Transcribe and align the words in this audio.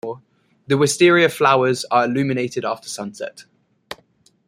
The 0.65 0.79
wisteria 0.79 1.29
flowers 1.29 1.85
are 1.91 2.05
illuminated 2.05 2.65
after 2.65 2.89
sunset. 2.89 3.45